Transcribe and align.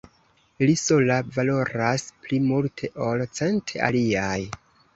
Li 0.69 0.73
sola 0.83 1.17
valoras 1.35 2.07
pli 2.25 2.41
multe 2.47 2.91
ol 3.11 3.25
cent 3.41 3.77
aliaj. 3.91 4.37